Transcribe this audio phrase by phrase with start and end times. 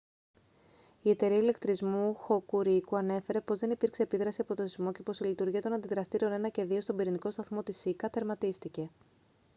[1.01, 5.23] η εταιρεία ηλεκτρισμού hokuriku ανέφερε πως δεν υπήρξε επίδραση από το σεισμό και πως η
[5.27, 8.89] λειτουργία των αντιδραστήρων 1 και 2 στον πυρηνικό σταθμό της σίκα τερματίστηκε